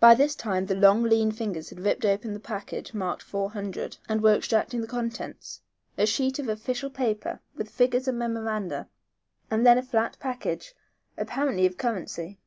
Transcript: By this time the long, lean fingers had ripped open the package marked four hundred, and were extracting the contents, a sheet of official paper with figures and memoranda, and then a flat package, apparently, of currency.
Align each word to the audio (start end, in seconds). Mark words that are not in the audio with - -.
By 0.00 0.16
this 0.16 0.34
time 0.34 0.66
the 0.66 0.74
long, 0.74 1.04
lean 1.04 1.30
fingers 1.30 1.70
had 1.70 1.78
ripped 1.78 2.04
open 2.04 2.32
the 2.34 2.40
package 2.40 2.92
marked 2.92 3.22
four 3.22 3.52
hundred, 3.52 3.98
and 4.08 4.20
were 4.20 4.34
extracting 4.34 4.80
the 4.80 4.88
contents, 4.88 5.60
a 5.96 6.06
sheet 6.06 6.40
of 6.40 6.48
official 6.48 6.90
paper 6.90 7.38
with 7.54 7.70
figures 7.70 8.08
and 8.08 8.18
memoranda, 8.18 8.88
and 9.48 9.64
then 9.64 9.78
a 9.78 9.82
flat 9.84 10.16
package, 10.18 10.74
apparently, 11.16 11.66
of 11.66 11.76
currency. 11.76 12.40